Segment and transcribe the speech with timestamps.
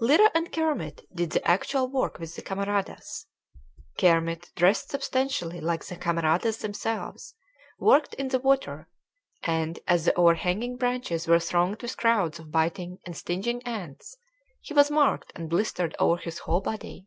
[0.00, 3.26] Lyra and Kermit did the actual work with the camaradas.
[3.98, 7.34] Kermit, dressed substantially like the camaradas themselves,
[7.78, 8.88] worked in the water,
[9.42, 14.16] and, as the overhanging branches were thronged with crowds of biting and stinging ants,
[14.62, 17.06] he was marked and blistered over his whole body.